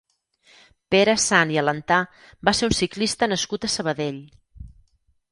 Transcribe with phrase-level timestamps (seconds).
[0.93, 1.99] Pere Sant i Alentà
[2.49, 4.19] va ser un ciclista nascut a Sabadell.